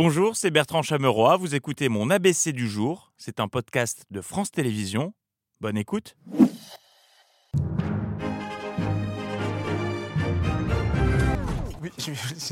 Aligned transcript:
Bonjour, 0.00 0.36
c'est 0.36 0.52
Bertrand 0.52 0.82
Chameroy. 0.82 1.38
Vous 1.38 1.56
écoutez 1.56 1.88
mon 1.88 2.08
ABC 2.08 2.52
du 2.52 2.68
jour. 2.68 3.12
C'est 3.16 3.40
un 3.40 3.48
podcast 3.48 4.04
de 4.12 4.20
France 4.20 4.52
Télévisions. 4.52 5.12
Bonne 5.60 5.76
écoute. 5.76 6.14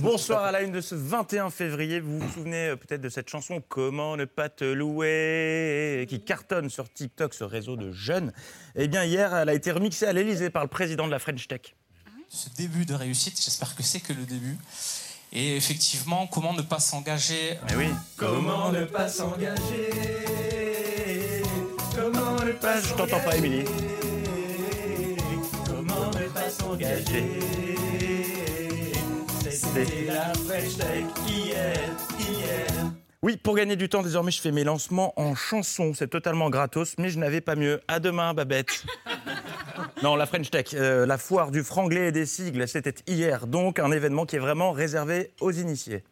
Bonsoir 0.01 0.43
à 0.43 0.51
la 0.51 0.63
une 0.63 0.73
de 0.73 0.81
ce 0.81 0.97
21 0.97 1.51
février. 1.51 2.01
Vous 2.01 2.19
vous 2.19 2.29
souvenez 2.33 2.71
euh, 2.71 2.77
peut-être 2.77 3.01
de 3.01 3.09
cette 3.09 3.29
chanson 3.29 3.63
Comment 3.69 4.17
ne 4.17 4.25
pas 4.25 4.49
te 4.49 4.65
louer 4.65 6.05
qui 6.09 6.25
cartonne 6.25 6.69
sur 6.69 6.93
TikTok, 6.93 7.33
ce 7.33 7.45
réseau 7.45 7.77
de 7.77 7.93
jeunes. 7.93 8.33
Eh 8.75 8.89
bien, 8.89 9.05
hier, 9.05 9.33
elle 9.33 9.51
a 9.51 9.55
été 9.55 9.71
remixée 9.71 10.07
à 10.07 10.13
l'Elysée 10.13 10.51
par 10.51 10.65
le 10.65 10.69
président 10.69 11.07
de 11.07 11.13
la 11.13 11.21
French 11.21 11.47
Tech. 11.47 11.77
Ce 12.29 12.51
début 12.57 12.87
de 12.87 12.95
réussite, 12.95 13.41
j'espère 13.41 13.77
que 13.77 13.85
c'est 13.85 14.01
que 14.01 14.13
le 14.13 14.25
début. 14.25 14.59
Et 15.39 15.55
effectivement, 15.55 16.27
comment 16.27 16.55
ne 16.55 16.63
pas 16.63 16.81
s'engager? 16.81 17.59
Eh 17.71 17.77
oui. 17.77 17.89
Comment 18.17 18.73
ne 18.73 18.87
pas 18.87 19.07
s'engager? 19.07 19.91
Comment 21.95 22.43
ne 22.43 22.53
pas 22.53 22.81
Je 22.81 22.95
t'entends 22.95 23.21
pas, 23.21 23.37
Émilie. 23.37 23.65
Comment 25.67 26.07
ne 26.07 26.29
pas 26.29 26.49
s'engager? 26.49 27.39
C'était 29.51 30.07
la 30.07 30.33
French 30.33 30.79
Tech 30.79 31.05
hier, 31.29 31.75
hier. 32.19 32.93
Oui, 33.21 33.37
pour 33.37 33.57
gagner 33.57 33.77
du 33.77 33.91
temps, 33.91 34.03
désormais, 34.03 34.31
je 34.31 34.41
fais 34.41 34.53
mes 34.53 34.65
lancements 34.65 35.13
en 35.21 35.35
chanson. 35.35 35.93
C'est 35.95 36.09
totalement 36.09 36.49
gratos, 36.49 36.95
mais 36.97 37.11
je 37.11 37.19
n'avais 37.19 37.43
pas 37.43 37.57
mieux. 37.57 37.83
À 37.89 38.01
demain, 38.01 38.33
Babette. 38.33 38.87
non, 40.03 40.17
la 40.17 40.27
French 40.27 40.51
Tech, 40.51 40.67
euh, 40.75 41.07
la 41.07 41.19
foire 41.19 41.51
du 41.51 41.63
franglais 41.63 42.09
et 42.09 42.13
des 42.13 42.27
sigles, 42.27 42.67
c'était 42.69 42.95
hier. 43.07 43.47
Donc, 43.47 43.79
un 43.79 43.91
événement 43.91 44.27
qui 44.27 44.37
est 44.37 44.41
vraiment 44.41 44.73
réservé 44.73 45.33
aux 45.41 45.53
initiés. 45.53 46.05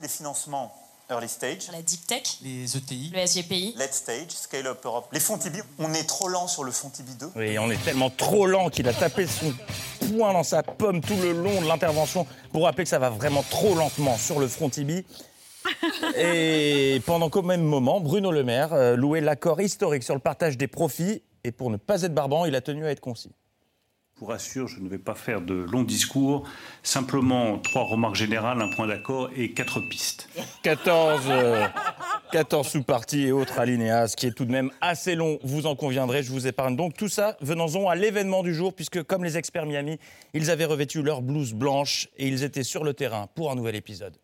Les 0.00 0.08
financements 0.08 0.74
Early 1.10 1.28
Stage, 1.28 1.70
la 1.72 1.82
Deep 1.82 2.06
Tech, 2.06 2.22
Les 2.42 2.76
ETI, 2.76 3.10
le 3.12 3.26
SGPI. 3.26 3.74
Late 3.76 3.94
Stage, 3.94 4.30
Scale 4.30 4.68
Up 4.68 4.78
Europe. 4.84 5.08
Les 5.12 5.18
fonds 5.18 5.38
Tibi, 5.38 5.58
on 5.78 5.92
est 5.92 6.06
trop 6.06 6.28
lent 6.28 6.46
sur 6.46 6.62
le 6.62 6.70
fonds 6.70 6.88
Tibi 6.88 7.14
2. 7.14 7.26
Oui, 7.34 7.58
on 7.58 7.68
est 7.70 7.82
tellement 7.82 8.10
trop 8.10 8.46
lent 8.46 8.70
qu'il 8.70 8.86
a 8.88 8.92
tapé 8.92 9.26
son 9.26 9.52
poing 9.98 10.32
dans 10.32 10.44
sa 10.44 10.62
pomme 10.62 11.00
tout 11.00 11.16
le 11.20 11.32
long 11.32 11.60
de 11.60 11.66
l'intervention 11.66 12.26
pour 12.52 12.64
rappeler 12.64 12.84
que 12.84 12.90
ça 12.90 13.00
va 13.00 13.10
vraiment 13.10 13.42
trop 13.42 13.74
lentement 13.74 14.16
sur 14.16 14.38
le 14.38 14.46
front 14.46 14.70
Tibi. 14.70 15.04
Et 16.16 17.02
pendant 17.06 17.28
qu'au 17.28 17.42
même 17.42 17.62
moment, 17.62 18.00
Bruno 18.00 18.30
Le 18.30 18.44
Maire 18.44 18.72
euh, 18.72 18.96
louait 18.96 19.20
l'accord 19.20 19.60
historique 19.60 20.04
sur 20.04 20.14
le 20.14 20.20
partage 20.20 20.56
des 20.56 20.68
profits. 20.68 21.22
Et 21.44 21.52
pour 21.52 21.70
ne 21.70 21.76
pas 21.76 22.02
être 22.02 22.14
barbant, 22.14 22.44
il 22.44 22.54
a 22.54 22.60
tenu 22.60 22.84
à 22.84 22.90
être 22.90 23.00
concis. 23.00 23.32
Je 24.14 24.20
vous 24.20 24.26
rassure, 24.26 24.68
je 24.68 24.80
ne 24.80 24.88
vais 24.88 24.98
pas 24.98 25.14
faire 25.14 25.40
de 25.40 25.54
longs 25.54 25.82
discours, 25.82 26.46
simplement 26.82 27.58
trois 27.58 27.84
remarques 27.84 28.16
générales, 28.16 28.60
un 28.60 28.68
point 28.68 28.86
d'accord 28.86 29.30
et 29.34 29.52
quatre 29.52 29.80
pistes. 29.80 30.28
14, 30.62 31.22
euh, 31.30 31.66
14 32.30 32.68
sous-parties 32.68 33.28
et 33.28 33.32
autres 33.32 33.58
alinéas, 33.58 34.08
ce 34.08 34.16
qui 34.16 34.26
est 34.26 34.32
tout 34.32 34.44
de 34.44 34.52
même 34.52 34.70
assez 34.82 35.14
long, 35.14 35.38
vous 35.42 35.66
en 35.66 35.74
conviendrez, 35.74 36.22
je 36.22 36.32
vous 36.32 36.46
épargne 36.46 36.76
donc 36.76 36.94
tout 36.98 37.08
ça. 37.08 37.38
Venons-en 37.40 37.88
à 37.88 37.94
l'événement 37.94 38.42
du 38.42 38.54
jour, 38.54 38.74
puisque 38.74 39.02
comme 39.04 39.24
les 39.24 39.38
experts 39.38 39.64
Miami, 39.64 39.98
ils 40.34 40.50
avaient 40.50 40.66
revêtu 40.66 41.02
leur 41.02 41.22
blouse 41.22 41.54
blanche 41.54 42.08
et 42.18 42.28
ils 42.28 42.44
étaient 42.44 42.62
sur 42.62 42.84
le 42.84 42.92
terrain 42.92 43.26
pour 43.34 43.50
un 43.50 43.54
nouvel 43.54 43.74
épisode. 43.74 44.18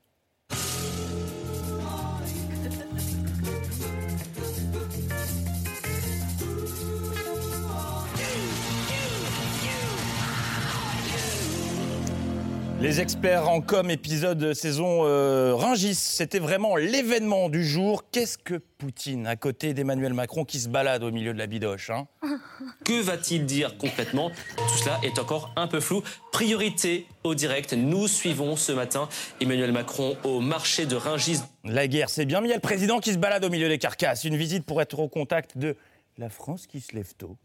Les 12.78 13.00
experts 13.00 13.48
en 13.48 13.62
com 13.62 13.91
épisode 13.91 14.52
saison 14.52 15.00
euh, 15.06 15.55
Ringis, 15.55 15.94
c'était 15.94 16.38
vraiment 16.38 16.77
l'événement 16.77 17.48
du 17.48 17.64
jour. 17.64 18.05
Qu'est-ce 18.12 18.36
que 18.36 18.55
Poutine 18.55 19.27
à 19.27 19.34
côté 19.34 19.72
d'Emmanuel 19.72 20.12
Macron 20.12 20.44
qui 20.44 20.60
se 20.60 20.68
balade 20.68 21.02
au 21.02 21.10
milieu 21.10 21.33
de 21.33 21.38
la 21.38 21.46
bidoche 21.46 21.88
hein? 21.88 22.06
Que 22.84 23.01
va-t-il 23.01 23.46
dire 23.46 23.78
concrètement? 23.78 24.30
Tout 24.56 24.78
cela 24.78 25.01
est 25.02 25.18
encore 25.18 25.52
un 25.56 25.68
peu 25.68 25.80
flou. 25.80 26.02
Priorité 26.33 27.06
au 27.24 27.34
direct. 27.34 27.73
Nous 27.73 28.08
suivons 28.08 28.56
ce 28.56 28.73
matin 28.73 29.08
Emmanuel 29.40 29.72
Macron 29.72 30.17
au 30.22 30.40
marché 30.40 30.84
de 30.84 30.96
Ringis. 30.96 31.40
La 31.64 31.89
guerre, 31.89 32.11
c'est 32.11 32.27
bien, 32.27 32.42
mais 32.42 32.48
il 32.48 32.51
y 32.51 32.55
a 32.55 32.56
le 32.56 32.61
président 32.61 33.01
qui 33.01 33.12
se 33.12 33.18
balade 33.18 33.45
au 33.45 33.51
milieu 33.51 33.70
des 33.70 33.78
carcasses. 33.78 34.24
Une 34.24 34.36
visite 34.36 34.67
pour 34.67 34.83
être 34.83 34.98
au 34.98 35.08
contact 35.08 35.56
de 35.56 35.77
la 36.18 36.28
France 36.28 36.67
qui 36.67 36.83
se 36.83 36.95
lève 36.95 37.14
tôt. 37.17 37.39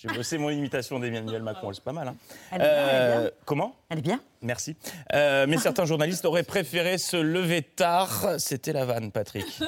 J'ai 0.00 0.08
bossé 0.08 0.38
mon 0.38 0.48
imitation 0.48 0.98
d'Emmanuel 0.98 1.42
Macron, 1.42 1.74
c'est 1.74 1.84
pas 1.84 1.92
mal. 1.92 2.08
Hein 2.08 2.16
Elle 2.52 2.62
est 2.62 2.64
bien, 2.64 2.88
elle 2.88 3.18
est 3.18 3.20
bien. 3.20 3.30
Comment? 3.44 3.76
Elle 3.90 3.98
est 3.98 4.02
bien 4.02 4.20
Merci. 4.40 4.74
Euh, 5.12 5.44
mais 5.46 5.58
certains 5.58 5.84
journalistes 5.84 6.24
auraient 6.24 6.42
préféré 6.42 6.96
se 6.96 7.18
lever 7.18 7.60
tard. 7.60 8.36
C'était 8.38 8.72
la 8.72 8.86
vanne, 8.86 9.12
Patrick. 9.12 9.44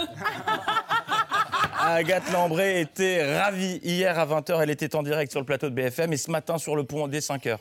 Agathe 1.79 2.33
Lambré 2.33 2.81
était 2.81 3.39
ravie. 3.39 3.79
Hier 3.83 4.19
à 4.19 4.25
20h, 4.25 4.63
elle 4.63 4.71
était 4.71 4.97
en 4.97 5.03
direct 5.03 5.31
sur 5.31 5.41
le 5.41 5.47
plateau 5.47 5.69
de 5.69 5.75
BFM 5.75 6.15
et 6.15 6.17
ce 6.17 6.31
matin 6.31 6.57
sur 6.57 6.77
le 6.77 6.85
pont 6.85 7.09
dès 7.09 7.19
5h. 7.19 7.59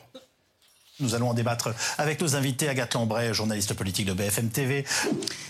Nous 1.02 1.16
allons 1.16 1.30
en 1.30 1.34
débattre 1.34 1.74
avec 1.98 2.20
nos 2.20 2.36
invités, 2.36 2.68
Agathe 2.68 2.94
Lambray, 2.94 3.34
journaliste 3.34 3.74
politique 3.74 4.06
de 4.06 4.12
BFM 4.12 4.50
TV. 4.50 4.84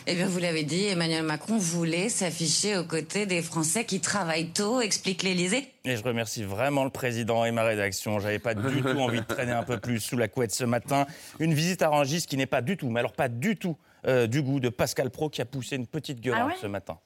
Eh 0.06 0.14
bien, 0.14 0.26
vous 0.26 0.38
l'avez 0.38 0.62
dit, 0.64 0.86
Emmanuel 0.86 1.22
Macron 1.24 1.58
voulait 1.58 2.08
s'afficher 2.08 2.78
aux 2.78 2.84
côtés 2.84 3.26
des 3.26 3.42
Français 3.42 3.84
qui 3.84 4.00
travaillent 4.00 4.48
tôt, 4.48 4.80
explique 4.80 5.22
l'Élysée. 5.22 5.68
Et 5.84 5.96
je 5.96 6.02
remercie 6.02 6.42
vraiment 6.42 6.84
le 6.84 6.90
président 6.90 7.44
et 7.44 7.50
ma 7.50 7.64
rédaction. 7.64 8.18
J'avais 8.18 8.38
pas 8.38 8.54
du 8.54 8.80
tout 8.82 8.88
envie 8.98 9.20
de 9.20 9.26
traîner 9.26 9.52
un 9.52 9.62
peu 9.62 9.78
plus 9.78 10.00
sous 10.00 10.16
la 10.16 10.26
couette 10.28 10.54
ce 10.54 10.64
matin. 10.64 11.06
Une 11.38 11.52
visite 11.52 11.82
à 11.82 11.88
Rangis 11.88 12.24
qui 12.26 12.38
n'est 12.38 12.46
pas 12.46 12.62
du 12.62 12.78
tout, 12.78 12.88
mais 12.88 13.00
alors 13.00 13.12
pas 13.12 13.28
du 13.28 13.56
tout, 13.56 13.76
euh, 14.06 14.26
du 14.26 14.40
goût 14.42 14.58
de 14.58 14.70
Pascal 14.70 15.10
Pro 15.10 15.28
qui 15.28 15.42
a 15.42 15.44
poussé 15.44 15.76
une 15.76 15.86
petite 15.86 16.20
gueulante 16.20 16.40
Ah 16.44 16.46
ouais? 16.46 16.58
ce 16.62 16.66
matin. 16.66 16.98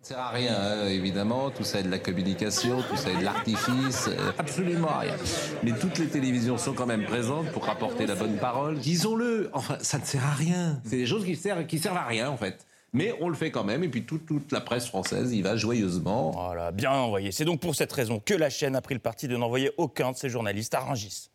Ça 0.00 0.14
sert 0.14 0.18
à 0.18 0.30
rien, 0.30 0.56
hein, 0.56 0.86
évidemment. 0.86 1.50
Tout 1.50 1.64
ça 1.64 1.80
est 1.80 1.82
de 1.82 1.90
la 1.90 1.98
communication, 1.98 2.82
tout 2.88 2.96
ça 2.96 3.10
est 3.10 3.18
de 3.18 3.24
l'artifice, 3.24 4.08
euh, 4.08 4.32
absolument 4.38 4.96
rien. 4.98 5.14
Mais 5.62 5.72
toutes 5.72 5.98
les 5.98 6.06
télévisions 6.06 6.56
sont 6.56 6.72
quand 6.72 6.86
même 6.86 7.04
présentes 7.04 7.50
pour 7.50 7.64
rapporter 7.64 8.06
la 8.06 8.14
bonne 8.14 8.36
parole. 8.36 8.78
Disons-le, 8.78 9.50
enfin, 9.52 9.76
ça 9.80 9.98
ne 9.98 10.04
sert 10.04 10.24
à 10.24 10.34
rien. 10.34 10.80
C'est 10.84 10.96
des 10.96 11.06
choses 11.06 11.24
qui 11.24 11.36
servent, 11.36 11.66
qui 11.66 11.78
servent 11.78 11.96
à 11.96 12.06
rien, 12.06 12.30
en 12.30 12.36
fait. 12.36 12.64
Mais 12.92 13.14
on 13.20 13.28
le 13.28 13.34
fait 13.34 13.50
quand 13.50 13.64
même, 13.64 13.84
et 13.84 13.88
puis 13.88 14.04
toute, 14.04 14.24
toute 14.24 14.50
la 14.50 14.60
presse 14.60 14.86
française 14.86 15.34
y 15.34 15.42
va 15.42 15.56
joyeusement. 15.56 16.30
Voilà, 16.30 16.70
bien 16.72 16.92
envoyé. 16.92 17.32
C'est 17.32 17.44
donc 17.44 17.60
pour 17.60 17.74
cette 17.74 17.92
raison 17.92 18.18
que 18.24 18.34
la 18.34 18.48
chaîne 18.48 18.76
a 18.76 18.80
pris 18.80 18.94
le 18.94 19.00
parti 19.00 19.28
de 19.28 19.36
n'envoyer 19.36 19.72
aucun 19.76 20.12
de 20.12 20.16
ses 20.16 20.30
journalistes 20.30 20.74
à 20.74 20.80
Rangis. 20.80 21.28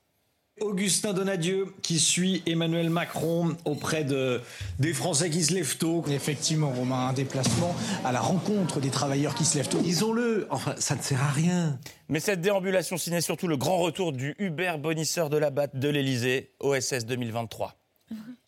Augustin 0.61 1.13
Donadieu 1.13 1.73
qui 1.81 1.99
suit 1.99 2.43
Emmanuel 2.45 2.89
Macron 2.91 3.55
auprès 3.65 4.03
de, 4.03 4.39
des 4.79 4.93
Français 4.93 5.29
qui 5.31 5.43
se 5.43 5.51
lèvent 5.53 5.77
tôt. 5.77 6.03
Effectivement, 6.07 6.69
Romain, 6.69 7.07
un 7.07 7.13
déplacement 7.13 7.75
à 8.05 8.11
la 8.11 8.21
rencontre 8.21 8.79
des 8.79 8.91
travailleurs 8.91 9.33
qui 9.33 9.45
se 9.45 9.57
lèvent 9.57 9.67
tôt. 9.67 9.79
Disons-le, 9.81 10.45
enfin, 10.51 10.75
ça 10.77 10.95
ne 10.95 11.01
sert 11.01 11.21
à 11.23 11.31
rien. 11.31 11.79
Mais 12.07 12.19
cette 12.19 12.41
déambulation 12.41 12.97
signait 12.97 13.21
surtout 13.21 13.47
le 13.47 13.57
grand 13.57 13.79
retour 13.79 14.11
du 14.13 14.35
Uber 14.37 14.75
bonisseur 14.79 15.29
de 15.31 15.37
la 15.37 15.49
batte 15.49 15.75
de 15.75 15.89
l'Elysée, 15.89 16.51
OSS 16.59 17.05
2023. 17.07 17.73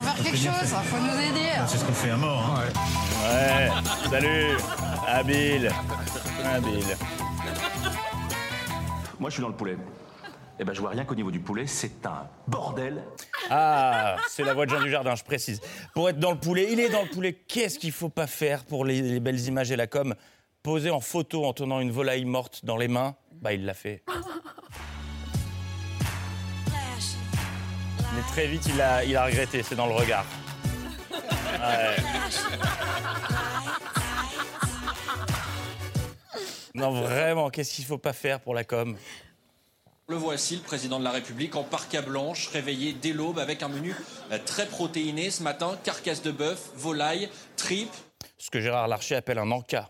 Faire 0.01 0.15
quelque 0.15 0.37
chose, 0.37 0.45
faut 0.83 0.97
nous 0.99 1.19
aider. 1.19 1.49
C'est 1.67 1.77
ce 1.79 1.85
qu'on 1.85 1.93
fait 1.93 2.11
à 2.11 2.17
mort. 2.17 2.55
hein. 2.55 2.61
Ouais, 3.23 4.09
salut, 4.11 4.57
habile, 5.07 5.71
habile. 6.43 6.97
Moi, 9.19 9.29
je 9.31 9.33
suis 9.33 9.41
dans 9.41 9.49
le 9.49 9.55
poulet. 9.55 9.75
Eh 10.57 10.63
ben, 10.63 10.73
je 10.73 10.79
vois 10.79 10.91
rien 10.91 11.03
qu'au 11.03 11.15
niveau 11.15 11.31
du 11.31 11.41
poulet, 11.41 11.67
c'est 11.67 12.05
un 12.05 12.29
bordel. 12.47 13.03
Ah, 13.49 14.15
c'est 14.29 14.43
la 14.43 14.53
voix 14.53 14.65
de 14.65 14.71
Jean 14.71 14.81
Dujardin, 14.81 15.13
je 15.15 15.23
précise. 15.23 15.59
Pour 15.93 16.09
être 16.09 16.17
dans 16.17 16.31
le 16.31 16.39
poulet, 16.39 16.69
il 16.71 16.79
est 16.79 16.89
dans 16.89 17.01
le 17.01 17.09
poulet. 17.09 17.33
Qu'est-ce 17.33 17.77
qu'il 17.77 17.91
faut 17.91 18.07
pas 18.07 18.25
faire 18.25 18.63
pour 18.63 18.85
les, 18.85 19.01
les 19.01 19.19
belles 19.19 19.41
images 19.47 19.71
et 19.71 19.75
la 19.75 19.87
com? 19.87 20.15
Poser 20.63 20.91
en 20.91 21.01
photo 21.01 21.45
en 21.45 21.51
tenant 21.51 21.81
une 21.81 21.91
volaille 21.91 22.23
morte 22.23 22.63
dans 22.63 22.77
les 22.77 22.87
mains, 22.87 23.15
bah 23.33 23.51
il 23.53 23.65
l'a 23.65 23.73
fait. 23.73 24.03
Mais 28.15 28.21
très 28.29 28.47
vite, 28.47 28.65
il 28.67 28.81
a, 28.81 29.03
il 29.03 29.15
a 29.17 29.25
regretté, 29.25 29.61
c'est 29.61 29.75
dans 29.75 29.87
le 29.87 29.93
regard. 29.93 30.25
Non, 36.73 36.91
vraiment, 36.91 37.49
qu'est-ce 37.49 37.73
qu'il 37.73 37.85
faut 37.85 37.97
pas 37.97 38.13
faire 38.13 38.39
pour 38.39 38.53
la 38.53 38.63
com? 38.63 38.95
Le 40.07 40.17
voici, 40.17 40.57
le 40.57 40.61
président 40.61 40.99
de 40.99 41.03
la 41.03 41.09
République, 41.09 41.55
en 41.55 41.63
parka 41.63 42.03
blanche, 42.03 42.49
réveillé 42.49 42.93
dès 42.93 43.11
l'aube 43.11 43.39
avec 43.39 43.63
un 43.63 43.69
menu 43.69 43.95
euh, 44.31 44.37
très 44.45 44.67
protéiné 44.67 45.31
ce 45.31 45.41
matin. 45.41 45.79
Carcasse 45.83 46.21
de 46.21 46.29
bœuf, 46.29 46.69
volaille, 46.75 47.27
tripes. 47.55 47.89
Ce 48.37 48.51
que 48.51 48.61
Gérard 48.61 48.87
Larcher 48.87 49.15
appelle 49.15 49.39
un 49.39 49.49
encas. 49.49 49.89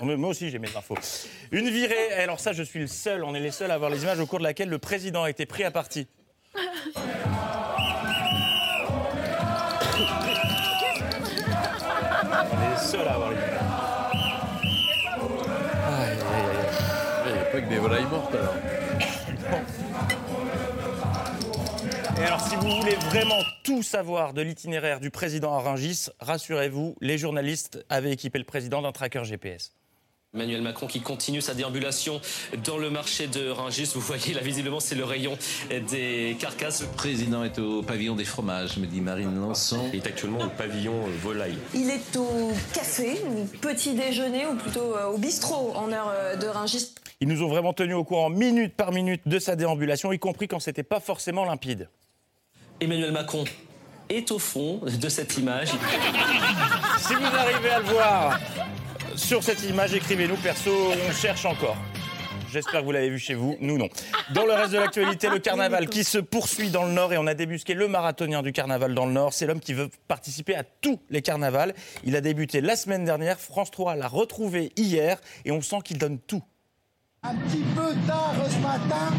Moi 0.00 0.28
aussi, 0.28 0.50
j'ai 0.50 0.60
mes 0.60 0.76
infos. 0.76 0.94
Une 1.50 1.68
virée, 1.68 2.12
alors 2.12 2.38
ça, 2.38 2.52
je 2.52 2.62
suis 2.62 2.78
le 2.78 2.86
seul, 2.86 3.24
on 3.24 3.34
est 3.34 3.40
les 3.40 3.50
seuls 3.50 3.72
à 3.72 3.74
avoir 3.74 3.90
les 3.90 4.04
images 4.04 4.20
au 4.20 4.26
cours 4.26 4.38
de 4.38 4.44
laquelle 4.44 4.68
le 4.68 4.78
président 4.78 5.24
a 5.24 5.30
été 5.30 5.46
pris 5.46 5.64
à 5.64 5.72
partie. 5.72 6.06
On 6.54 6.60
est 12.62 12.70
les 12.70 12.76
seuls 12.76 13.08
à 13.08 13.14
avoir 13.14 13.30
les 13.30 13.36
images. 13.38 13.85
Pas 17.56 17.62
que 17.62 17.70
des 17.70 17.78
volailles 17.78 18.06
mortes 18.10 18.34
alors. 18.34 18.54
Et 22.18 22.24
alors, 22.24 22.40
si 22.40 22.56
vous 22.56 22.80
voulez 22.80 22.96
vraiment 23.10 23.40
tout 23.62 23.82
savoir 23.82 24.34
de 24.34 24.42
l'itinéraire 24.42 25.00
du 25.00 25.10
président 25.10 25.54
à 25.54 25.60
Rungis, 25.60 26.06
rassurez-vous, 26.20 26.96
les 27.00 27.18
journalistes 27.18 27.84
avaient 27.88 28.12
équipé 28.12 28.38
le 28.38 28.44
président 28.44 28.82
d'un 28.82 28.92
tracker 28.92 29.24
GPS. 29.24 29.72
Emmanuel 30.36 30.60
Macron 30.60 30.86
qui 30.86 31.00
continue 31.00 31.40
sa 31.40 31.54
déambulation 31.54 32.20
dans 32.62 32.76
le 32.76 32.90
marché 32.90 33.26
de 33.26 33.48
Rungis. 33.48 33.92
Vous 33.94 34.02
voyez, 34.02 34.34
là, 34.34 34.42
visiblement, 34.42 34.80
c'est 34.80 34.94
le 34.94 35.04
rayon 35.04 35.38
des 35.70 36.36
carcasses. 36.38 36.82
Le 36.82 36.88
président 36.88 37.42
est 37.42 37.58
au 37.58 37.82
pavillon 37.82 38.14
des 38.14 38.26
fromages, 38.26 38.76
me 38.76 38.86
dit 38.86 39.00
Marine 39.00 39.40
Lançon. 39.40 39.88
Il 39.94 39.96
est 39.96 40.06
actuellement 40.06 40.40
au 40.40 40.50
pavillon 40.50 41.06
euh, 41.06 41.10
volaille. 41.22 41.56
Il 41.74 41.88
est 41.88 42.16
au 42.16 42.52
café, 42.74 43.18
ou 43.30 43.46
petit 43.62 43.94
déjeuner, 43.94 44.46
ou 44.46 44.56
plutôt 44.56 44.94
euh, 44.94 45.06
au 45.06 45.16
bistrot 45.16 45.72
en 45.74 45.90
heure 45.90 46.12
euh, 46.14 46.36
de 46.36 46.46
Rungis. 46.46 46.92
Ils 47.20 47.28
nous 47.28 47.42
ont 47.42 47.48
vraiment 47.48 47.72
tenus 47.72 47.96
au 47.96 48.04
courant 48.04 48.28
minute 48.28 48.74
par 48.74 48.92
minute 48.92 49.22
de 49.26 49.38
sa 49.38 49.56
déambulation, 49.56 50.12
y 50.12 50.18
compris 50.18 50.48
quand 50.48 50.60
c'était 50.60 50.82
pas 50.82 51.00
forcément 51.00 51.46
limpide. 51.46 51.88
Emmanuel 52.78 53.10
Macron 53.10 53.44
est 54.10 54.30
au 54.30 54.38
fond 54.38 54.80
de 54.84 55.08
cette 55.08 55.38
image. 55.38 55.68
Si 56.98 57.14
vous 57.14 57.24
arrivez 57.24 57.70
à 57.70 57.78
le 57.78 57.84
voir 57.86 58.38
sur 59.14 59.42
cette 59.42 59.64
image, 59.64 59.94
écrivez-nous, 59.94 60.36
perso, 60.36 60.70
on 61.08 61.12
cherche 61.12 61.46
encore. 61.46 61.78
J'espère 62.52 62.80
que 62.80 62.84
vous 62.84 62.92
l'avez 62.92 63.08
vu 63.08 63.18
chez 63.18 63.34
vous, 63.34 63.56
nous 63.60 63.78
non. 63.78 63.88
Dans 64.34 64.44
le 64.44 64.52
reste 64.52 64.72
de 64.72 64.78
l'actualité, 64.78 65.30
le 65.30 65.38
carnaval 65.38 65.88
qui 65.88 66.04
se 66.04 66.18
poursuit 66.18 66.68
dans 66.68 66.84
le 66.84 66.92
Nord 66.92 67.14
et 67.14 67.18
on 67.18 67.26
a 67.26 67.34
débusqué 67.34 67.72
le 67.72 67.88
marathonien 67.88 68.42
du 68.42 68.52
carnaval 68.52 68.94
dans 68.94 69.06
le 69.06 69.12
Nord. 69.12 69.32
C'est 69.32 69.46
l'homme 69.46 69.60
qui 69.60 69.72
veut 69.72 69.88
participer 70.06 70.54
à 70.54 70.64
tous 70.64 71.00
les 71.08 71.22
carnavals. 71.22 71.74
Il 72.04 72.14
a 72.14 72.20
débuté 72.20 72.60
la 72.60 72.76
semaine 72.76 73.06
dernière, 73.06 73.40
France 73.40 73.70
3 73.70 73.96
l'a 73.96 74.06
retrouvé 74.06 74.72
hier 74.76 75.18
et 75.46 75.50
on 75.50 75.62
sent 75.62 75.78
qu'il 75.82 75.96
donne 75.96 76.18
tout. 76.18 76.42
Un 77.28 77.34
petit 77.48 77.62
peu 77.74 77.92
tard 78.06 78.34
ce 78.48 78.58
matin 78.58 79.12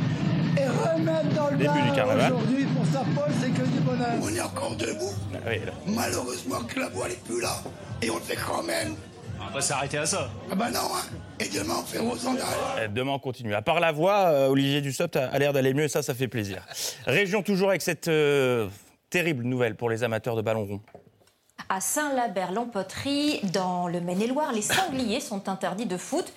et 0.58 0.66
remettre 0.66 1.36
dans 1.36 1.50
le 1.50 1.58
Début 1.58 1.82
du 1.82 1.92
carnaval. 1.96 2.34
aujourd'hui 2.34 2.66
pour 2.66 2.86
sa 2.86 3.00
Paul, 3.00 3.32
c'est 3.42 3.50
que 3.50 3.62
du 3.68 3.80
bonheur. 3.80 4.08
On 4.22 4.30
est 4.34 4.42
encore 4.42 4.76
debout. 4.76 5.12
Oui, 5.46 5.60
là. 5.66 5.72
Malheureusement 5.86 6.62
que 6.68 6.80
la 6.80 6.90
voile 6.90 7.12
est 7.12 7.24
plus 7.24 7.42
là. 7.42 7.56
Et 8.02 8.10
on 8.10 8.16
le 8.16 8.22
fait 8.22 8.36
quand 8.38 8.64
même. 8.64 8.96
On 9.50 9.54
va 9.54 9.62
s'arrêter 9.62 9.98
à 9.98 10.06
ça. 10.06 10.30
Ah 10.52 10.56
bah 10.56 10.70
non, 10.72 10.80
hein. 10.80 11.06
Et 11.40 11.48
demain 11.50 11.76
on 11.80 11.84
fait 11.84 12.00
Rosendal. 12.00 12.44
Euh, 12.80 12.88
Demain, 12.88 13.12
on 13.12 13.20
continue. 13.20 13.54
À 13.54 13.62
part 13.62 13.80
la 13.80 13.92
voix, 13.92 14.28
euh, 14.28 14.48
Olivier 14.48 14.82
Dussopt 14.82 15.16
a, 15.16 15.28
a 15.28 15.38
l'air 15.40 15.54
d'aller 15.54 15.74
mieux 15.74 15.84
et 15.84 15.90
ça, 15.90 16.02
ça 16.02 16.14
fait 16.16 16.28
plaisir. 16.28 16.64
Région 17.06 17.44
toujours 17.44 17.70
avec 17.70 17.82
cette 17.82 18.08
euh, 18.08 18.68
terrible 19.10 19.44
nouvelle 19.44 19.76
pour 19.76 19.90
les 19.90 20.04
amateurs 20.04 20.36
de 20.36 20.42
ballon 20.42 20.66
rond. 20.66 20.82
À 21.70 21.82
Saint-Lambert-Lampoterie, 21.82 23.42
dans 23.54 23.88
le 23.88 24.00
Maine-et-Loire, 24.00 24.54
les 24.54 24.62
sangliers 24.62 25.20
sont 25.20 25.50
interdits 25.50 25.86
de 25.86 25.98
foot. 25.98 26.32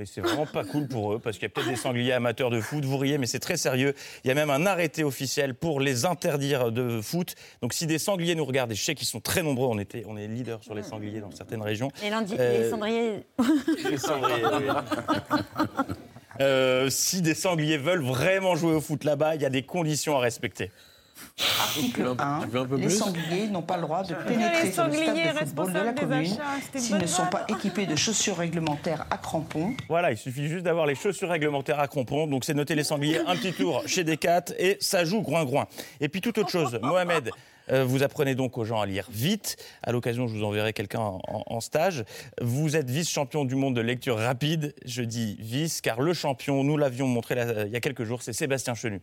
Et 0.00 0.06
c'est 0.06 0.20
vraiment 0.20 0.46
pas 0.46 0.64
cool 0.64 0.86
pour 0.86 1.12
eux, 1.12 1.18
parce 1.18 1.36
qu'il 1.38 1.44
y 1.44 1.46
a 1.46 1.48
peut-être 1.48 1.68
des 1.68 1.76
sangliers 1.76 2.12
amateurs 2.12 2.50
de 2.50 2.60
foot. 2.60 2.84
Vous 2.84 2.98
riez, 2.98 3.18
mais 3.18 3.26
c'est 3.26 3.40
très 3.40 3.56
sérieux. 3.56 3.94
Il 4.22 4.28
y 4.28 4.30
a 4.30 4.34
même 4.34 4.50
un 4.50 4.64
arrêté 4.64 5.02
officiel 5.02 5.54
pour 5.54 5.80
les 5.80 6.04
interdire 6.06 6.70
de 6.70 7.00
foot. 7.00 7.34
Donc 7.62 7.72
si 7.72 7.86
des 7.86 7.98
sangliers 7.98 8.36
nous 8.36 8.44
regardent, 8.44 8.70
et 8.72 8.76
je 8.76 8.84
sais 8.84 8.94
qu'ils 8.94 9.08
sont 9.08 9.20
très 9.20 9.42
nombreux, 9.42 9.66
on, 9.66 9.78
était, 9.78 10.04
on 10.06 10.16
est 10.16 10.28
leader 10.28 10.62
sur 10.62 10.74
les 10.74 10.84
sangliers 10.84 11.20
dans 11.20 11.32
certaines 11.32 11.62
régions. 11.62 11.90
Les, 12.02 12.10
lundi- 12.10 12.36
Euh, 12.38 12.62
les 12.62 12.70
cendriers. 12.70 13.26
les 13.90 13.96
sangliers, 13.98 14.44
oui. 14.44 14.66
Euh, 16.40 16.88
si 16.90 17.20
des 17.20 17.34
sangliers 17.34 17.78
veulent 17.78 18.04
vraiment 18.04 18.54
jouer 18.54 18.74
au 18.74 18.80
foot 18.80 19.02
là-bas, 19.02 19.34
il 19.34 19.42
y 19.42 19.46
a 19.46 19.50
des 19.50 19.64
conditions 19.64 20.16
à 20.16 20.20
respecter. 20.20 20.70
Article 21.60 22.14
1. 22.18 22.76
Les 22.76 22.88
sangliers 22.88 23.46
n'ont 23.48 23.62
pas 23.62 23.76
le 23.76 23.82
droit 23.82 24.02
de 24.02 24.14
pénétrer 24.14 24.64
Les 24.64 24.72
sur 24.72 24.86
le 24.86 24.92
stade 24.92 25.06
sangliers 25.06 25.32
de 25.32 25.38
football 25.38 25.72
de 25.72 25.78
la 25.78 25.82
responsables 25.82 25.94
des 25.94 26.00
commune 26.00 26.32
achats, 26.32 26.60
c'était 26.62 26.78
une 26.78 26.84
s'ils 26.84 26.98
ne 26.98 27.06
sont 27.06 27.26
pas 27.26 27.46
équipés 27.48 27.86
de 27.86 27.96
chaussures 27.96 28.36
réglementaires 28.36 29.06
à 29.10 29.18
crampons. 29.18 29.74
Voilà, 29.88 30.10
il 30.10 30.16
suffit 30.16 30.48
juste 30.48 30.64
d'avoir 30.64 30.86
les 30.86 30.94
chaussures 30.94 31.28
réglementaires 31.28 31.80
à 31.80 31.88
crampons. 31.88 32.26
Donc 32.26 32.44
c'est 32.44 32.54
noter 32.54 32.74
les 32.74 32.84
sangliers, 32.84 33.20
un 33.26 33.36
petit 33.36 33.52
tour 33.52 33.82
chez 33.86 34.04
Decat 34.04 34.44
et 34.58 34.76
ça 34.80 35.04
joue 35.04 35.22
groin-groin. 35.22 35.66
Et 36.00 36.08
puis 36.08 36.20
toute 36.20 36.38
autre 36.38 36.50
chose, 36.50 36.78
Mohamed, 36.82 37.30
euh, 37.70 37.84
vous 37.84 38.02
apprenez 38.02 38.34
donc 38.34 38.58
aux 38.58 38.64
gens 38.64 38.80
à 38.80 38.86
lire 38.86 39.06
vite. 39.10 39.56
À 39.82 39.92
l'occasion, 39.92 40.26
je 40.26 40.36
vous 40.36 40.44
enverrai 40.44 40.72
quelqu'un 40.72 41.00
en, 41.00 41.20
en 41.46 41.60
stage. 41.60 42.04
Vous 42.40 42.76
êtes 42.76 42.90
vice-champion 42.90 43.44
du 43.44 43.54
monde 43.54 43.76
de 43.76 43.80
lecture 43.80 44.18
rapide. 44.18 44.74
Je 44.84 45.02
dis 45.02 45.36
vice 45.40 45.80
car 45.80 46.00
le 46.00 46.14
champion, 46.14 46.64
nous 46.64 46.76
l'avions 46.76 47.06
montré 47.06 47.34
là, 47.34 47.66
il 47.66 47.72
y 47.72 47.76
a 47.76 47.80
quelques 47.80 48.04
jours, 48.04 48.22
c'est 48.22 48.32
Sébastien 48.32 48.74
Chenu. 48.74 49.02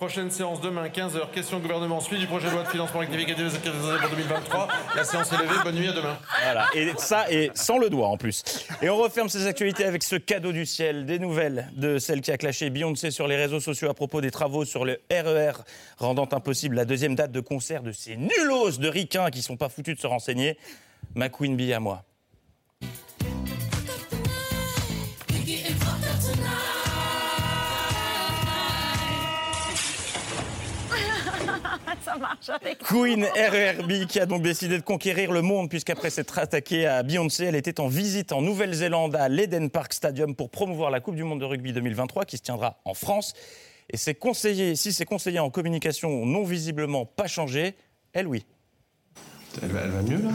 Prochaine 0.00 0.30
séance 0.30 0.62
demain, 0.62 0.88
15h. 0.88 1.30
Question 1.30 1.58
au 1.58 1.60
gouvernement. 1.60 2.00
Suite 2.00 2.20
du 2.20 2.26
projet 2.26 2.48
de 2.48 2.54
loi 2.54 2.62
de 2.62 2.68
financement 2.68 3.00
rectificatif 3.00 3.60
pour 3.60 4.08
2023. 4.08 4.68
La 4.96 5.04
séance 5.04 5.30
est 5.30 5.36
levée. 5.36 5.56
Bonne 5.62 5.74
nuit, 5.74 5.88
à 5.88 5.92
demain. 5.92 6.16
Voilà, 6.42 6.66
et 6.74 6.90
ça, 6.96 7.30
et 7.30 7.50
sans 7.52 7.76
le 7.76 7.90
doigt 7.90 8.08
en 8.08 8.16
plus. 8.16 8.66
Et 8.80 8.88
on 8.88 8.96
referme 8.96 9.28
ces 9.28 9.46
actualités 9.46 9.84
avec 9.84 10.02
ce 10.02 10.16
cadeau 10.16 10.52
du 10.52 10.64
ciel, 10.64 11.04
des 11.04 11.18
nouvelles 11.18 11.68
de 11.76 11.98
celle 11.98 12.22
qui 12.22 12.32
a 12.32 12.38
clashé 12.38 12.70
Beyoncé 12.70 13.10
sur 13.10 13.28
les 13.28 13.36
réseaux 13.36 13.60
sociaux 13.60 13.90
à 13.90 13.94
propos 13.94 14.22
des 14.22 14.30
travaux 14.30 14.64
sur 14.64 14.86
le 14.86 15.02
RER, 15.10 15.52
rendant 15.98 16.28
impossible 16.32 16.76
la 16.76 16.86
deuxième 16.86 17.14
date 17.14 17.32
de 17.32 17.40
concert 17.40 17.82
de 17.82 17.92
ces 17.92 18.16
nullos 18.16 18.78
de 18.78 18.88
ricains 18.88 19.28
qui 19.28 19.42
sont 19.42 19.58
pas 19.58 19.68
foutus 19.68 19.96
de 19.96 20.00
se 20.00 20.06
renseigner. 20.06 20.56
Ma 21.14 21.28
Queen 21.28 21.56
Bee 21.56 21.74
à 21.74 21.80
moi. 21.80 22.04
Marche 32.20 32.48
avec. 32.48 32.78
Queen 32.78 33.24
RERB 33.24 34.06
qui 34.06 34.20
a 34.20 34.26
donc 34.26 34.42
décidé 34.42 34.78
de 34.78 34.82
conquérir 34.82 35.32
le 35.32 35.42
monde 35.42 35.68
puisqu'après 35.68 36.10
s'être 36.10 36.38
attaquée 36.38 36.86
à 36.86 37.02
Beyoncé, 37.02 37.46
elle 37.46 37.56
était 37.56 37.80
en 37.80 37.88
visite 37.88 38.32
en 38.32 38.42
Nouvelle-Zélande 38.42 39.16
à 39.16 39.28
l'Eden 39.28 39.70
Park 39.70 39.92
Stadium 39.92 40.36
pour 40.36 40.50
promouvoir 40.50 40.90
la 40.90 41.00
Coupe 41.00 41.16
du 41.16 41.24
Monde 41.24 41.40
de 41.40 41.44
rugby 41.44 41.72
2023 41.72 42.24
qui 42.24 42.36
se 42.36 42.42
tiendra 42.42 42.80
en 42.84 42.94
France. 42.94 43.34
Et 43.92 43.96
ses 43.96 44.14
conseillers, 44.14 44.76
si 44.76 44.92
ses 44.92 45.04
conseillers 45.04 45.40
en 45.40 45.50
communication 45.50 46.24
n'ont 46.24 46.44
visiblement 46.44 47.06
pas 47.06 47.26
changé, 47.26 47.74
elle 48.12 48.28
oui. 48.28 48.46
Elle 49.62 49.70
va, 49.70 49.80
elle 49.80 49.90
va 49.90 50.02
mieux 50.02 50.22
là? 50.22 50.30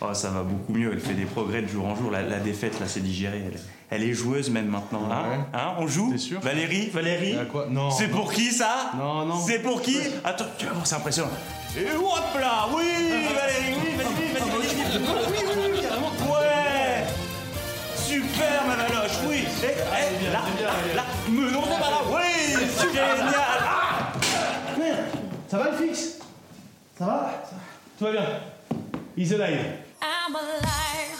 Oh, 0.00 0.14
ça 0.14 0.30
va 0.30 0.42
beaucoup 0.42 0.72
mieux, 0.72 0.92
elle 0.92 1.00
fait 1.00 1.14
des 1.14 1.24
progrès 1.24 1.62
de 1.62 1.66
jour 1.66 1.84
en 1.84 1.94
jour. 1.94 2.10
La, 2.10 2.22
la 2.22 2.38
défaite, 2.38 2.78
là, 2.80 2.86
c'est 2.86 3.00
digéré. 3.00 3.42
Elle, 3.46 3.60
elle 3.90 4.02
est 4.02 4.12
joueuse 4.14 4.50
même 4.50 4.66
maintenant. 4.68 5.08
Hein, 5.10 5.46
Hein, 5.54 5.74
on 5.78 5.86
joue 5.86 6.16
sûr 6.18 6.40
Valérie 6.40 6.90
Valérie 6.90 7.36
quoi? 7.50 7.66
Non. 7.70 7.90
C'est 7.90 8.08
pour 8.08 8.32
qui 8.32 8.50
ça? 8.52 8.92
Non, 8.98 9.24
non. 9.24 9.40
C'est 9.40 9.60
pour 9.60 9.80
qui? 9.82 9.98
Attends, 10.24 10.44
tu 10.58 10.66
vas 10.66 10.72
voir, 10.72 10.86
c'est 10.86 10.96
impressionnant. 10.96 11.30
Et 11.76 11.84
hop 11.96 12.40
là 12.40 12.66
Oui, 12.74 12.82
Valérie, 13.10 13.74
oui, 13.82 13.96
vas-y, 13.96 14.32
vas-y, 14.32 14.50
vas-y, 14.50 14.74
vas-y. 14.76 14.98
Oui, 14.98 15.38
oui, 15.46 15.70
oui, 15.74 15.80
carrément. 15.82 16.12
Ouais. 16.32 17.04
Super, 17.96 18.62
ma 18.66 18.76
Valoche, 18.76 19.18
oui. 19.28 19.44
Eh, 19.62 19.66
eh, 19.66 20.32
là, 20.32 20.40
là, 20.62 20.94
là, 20.96 21.04
me 21.28 21.50
non, 21.50 21.62
c'est 21.64 21.80
pas 21.80 21.90
là, 21.90 22.00
oui 22.10 22.66
Génial. 22.82 23.34
Ah 23.34 24.12
Ça 25.48 25.58
va 25.58 25.70
le 25.70 25.76
fixe? 25.86 26.18
Ça 26.98 27.04
va. 27.06 27.42
Tout 27.98 28.04
va 28.04 28.12
bien. 28.12 28.22
He's 29.16 29.32
alive. 29.32 29.58
I'm 30.28 30.36
alive. 30.36 31.18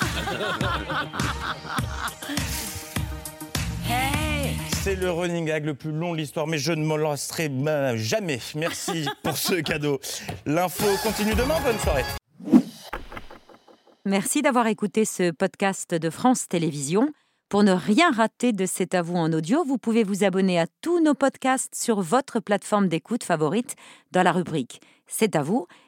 hey. 3.88 4.54
C'est 4.82 4.96
le 4.96 5.10
running 5.10 5.46
gag 5.46 5.64
le 5.64 5.74
plus 5.74 5.92
long 5.92 6.12
de 6.12 6.18
l'histoire, 6.18 6.46
mais 6.46 6.58
je 6.58 6.72
ne 6.72 6.84
m'en 6.84 6.98
lasserai 6.98 7.48
ben, 7.48 7.96
jamais. 7.96 8.38
Merci 8.54 9.08
pour 9.22 9.38
ce 9.38 9.54
cadeau. 9.54 9.98
L'info 10.44 10.84
continue 11.02 11.34
demain. 11.34 11.56
Bonne 11.64 11.78
soirée. 11.78 12.04
Merci 14.04 14.42
d'avoir 14.42 14.66
écouté 14.66 15.06
ce 15.06 15.30
podcast 15.30 15.94
de 15.94 16.10
France 16.10 16.46
Télévisions. 16.46 17.10
Pour 17.48 17.62
ne 17.62 17.72
rien 17.72 18.10
rater 18.10 18.52
de 18.52 18.66
C'est 18.66 18.94
à 18.94 19.00
vous 19.00 19.16
en 19.16 19.32
audio, 19.32 19.64
vous 19.64 19.78
pouvez 19.78 20.04
vous 20.04 20.22
abonner 20.22 20.60
à 20.60 20.66
tous 20.82 21.02
nos 21.02 21.14
podcasts 21.14 21.74
sur 21.74 22.02
votre 22.02 22.40
plateforme 22.40 22.88
d'écoute 22.88 23.24
favorite 23.24 23.74
dans 24.12 24.22
la 24.22 24.32
rubrique 24.32 24.82
C'est 25.06 25.34
à 25.34 25.42
vous 25.42 25.66